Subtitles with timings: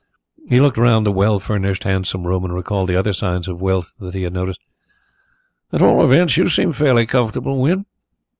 [0.49, 3.91] He looked round the well furnished, handsome room and recalled the other signs of wealth
[3.99, 4.59] that he had noticed.
[5.71, 7.85] "At all events, you seem fairly comfortable, Wynn."